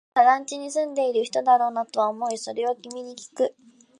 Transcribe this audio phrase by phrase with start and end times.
[0.15, 3.55] ただ、団地に住んでいる人だろうなとは思い、それを君にきく